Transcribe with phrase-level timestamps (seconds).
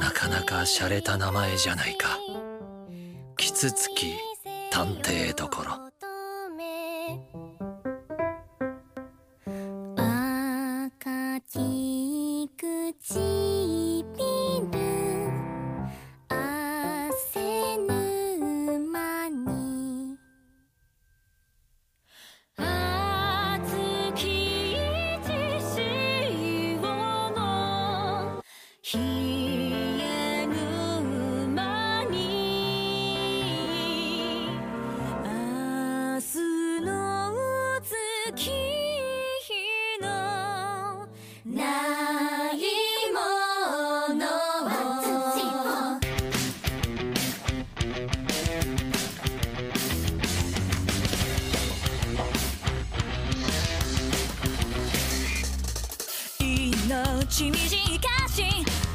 [0.00, 2.18] なかなか洒落た名前じゃないか。
[3.36, 4.14] キツツキ
[4.72, 5.88] 探偵どころ。
[28.96, 32.16] の冷え沼に
[35.24, 36.90] 明日の
[37.82, 38.50] 月
[40.00, 41.06] の
[41.44, 41.62] な
[42.54, 42.68] い
[58.38, 58.87] machine